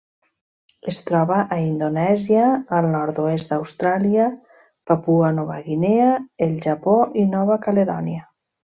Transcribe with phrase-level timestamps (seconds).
[0.91, 2.47] Es troba a Indonèsia,
[2.79, 4.27] el nord-oest d'Austràlia,
[4.93, 6.11] Papua Nova Guinea,
[6.49, 8.29] el Japó i Nova Caledònia.